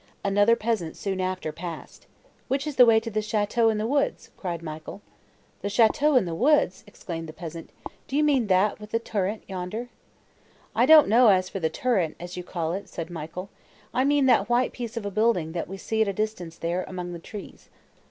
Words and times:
Another 0.25 0.55
peasant 0.55 0.97
soon 0.97 1.21
after 1.21 1.51
passed. 1.51 2.07
"Which 2.47 2.65
is 2.65 2.75
the 2.77 2.87
way 2.87 2.99
to 2.99 3.11
the 3.11 3.19
château 3.19 3.71
in 3.71 3.77
the 3.77 3.85
woods?" 3.85 4.31
cried 4.35 4.63
Michael. 4.63 5.03
"The 5.61 5.67
château 5.67 6.17
in 6.17 6.25
the 6.25 6.33
woods!" 6.33 6.83
exclaimed 6.87 7.29
the 7.29 7.33
peasant—"Do 7.33 8.15
you 8.17 8.23
mean 8.23 8.47
that 8.47 8.79
with 8.79 8.89
the 8.89 8.97
turret, 8.97 9.43
yonder?" 9.47 9.89
"I 10.75 10.87
don't 10.87 11.07
know 11.07 11.27
as 11.27 11.49
for 11.49 11.59
the 11.59 11.69
turret, 11.69 12.15
as 12.19 12.35
you 12.35 12.43
call 12.43 12.73
it," 12.73 12.89
said 12.89 13.11
Michael, 13.11 13.49
"I 13.93 14.03
mean 14.03 14.25
that 14.25 14.49
white 14.49 14.73
piece 14.73 14.97
of 14.97 15.05
a 15.05 15.11
building, 15.11 15.51
that 15.51 15.67
we 15.67 15.77
see 15.77 16.01
at 16.01 16.07
a 16.07 16.13
distance 16.13 16.57
there, 16.57 16.83
among 16.87 17.13
the 17.13 17.19
trees." 17.19 17.69